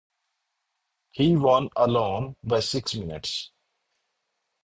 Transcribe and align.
He 1.11 1.35
won 1.37 1.69
alone 1.75 2.35
by 2.43 2.61
six 2.61 2.95
minutes. 2.95 3.51